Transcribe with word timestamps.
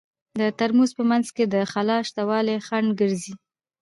د 0.39 0.41
ترموز 0.59 0.91
په 0.97 1.03
منځ 1.11 1.27
کې 1.35 1.43
د 1.53 1.55
خلاء 1.71 2.01
شتوالی 2.09 2.57
خنډ 2.67 2.87
ګرځي. 3.01 3.33